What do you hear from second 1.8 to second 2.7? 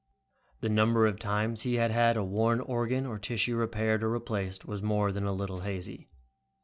had a worn